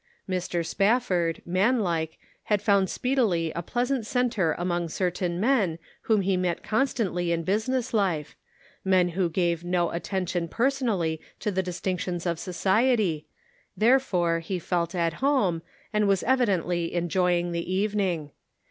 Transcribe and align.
Mr. 0.27 0.65
Spafford, 0.65 1.43
manlike, 1.45 2.17
had 2.45 2.59
found 2.59 2.89
speedily 2.89 3.51
a 3.55 3.61
pleasant 3.61 4.03
centre 4.03 4.55
among 4.57 4.89
certain 4.89 5.39
men 5.39 5.77
whom 6.09 6.21
he 6.21 6.35
met 6.35 6.63
constantly 6.63 7.31
in 7.31 7.43
business 7.43 7.93
life, 7.93 8.35
men 8.83 9.09
who 9.09 9.29
gave 9.29 9.63
no 9.63 9.91
attention 9.91 10.47
personally 10.47 11.21
to 11.39 11.51
the 11.51 11.61
distinctions 11.61 12.25
of 12.25 12.39
society, 12.39 13.27
therefore 13.77 14.39
he 14.39 14.57
felt 14.57 14.95
at 14.95 15.13
home, 15.21 15.61
and 15.93 16.07
was 16.07 16.23
evidently 16.23 16.95
enjoying 16.95 17.51
the 17.51 17.71
evening. 17.71 18.31